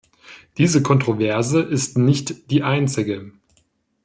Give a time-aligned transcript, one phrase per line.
[0.57, 3.31] Diese Kontroverse ist nicht die einzige.